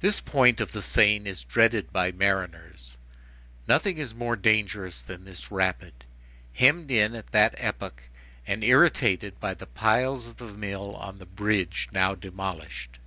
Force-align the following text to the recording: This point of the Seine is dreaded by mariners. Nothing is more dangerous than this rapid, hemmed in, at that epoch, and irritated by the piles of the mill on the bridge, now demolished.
This 0.00 0.20
point 0.20 0.60
of 0.60 0.72
the 0.72 0.82
Seine 0.82 1.26
is 1.26 1.42
dreaded 1.42 1.90
by 1.90 2.12
mariners. 2.12 2.98
Nothing 3.66 3.96
is 3.96 4.14
more 4.14 4.36
dangerous 4.36 5.00
than 5.02 5.24
this 5.24 5.50
rapid, 5.50 6.04
hemmed 6.52 6.90
in, 6.90 7.14
at 7.14 7.32
that 7.32 7.54
epoch, 7.56 8.02
and 8.46 8.62
irritated 8.62 9.40
by 9.40 9.54
the 9.54 9.64
piles 9.66 10.26
of 10.26 10.36
the 10.36 10.44
mill 10.52 10.94
on 10.96 11.16
the 11.16 11.24
bridge, 11.24 11.88
now 11.92 12.14
demolished. 12.14 12.98